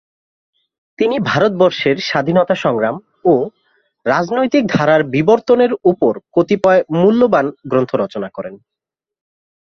তিনি 0.99 1.15
ভারতবর্ষের 1.25 1.97
স্বাধীনতা 1.99 2.55
সংগ্রাম 2.55 2.95
ও 3.25 3.33
রাজনৈতিক 4.05 4.63
ধারার 4.67 5.01
বিবর্তনের 5.05 5.71
উপর 5.83 6.13
কতিপয় 6.31 6.81
মূল্যবান 6.93 7.45
গ্রন্থ 7.67 7.91
রচনা 7.95 8.29
করেন। 8.29 8.55